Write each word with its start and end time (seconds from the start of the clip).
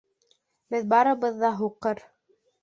Беҙ 0.75 0.87
барыбыҙ 0.93 1.37
ҙа 1.45 1.53
һуҡыр. 1.61 2.03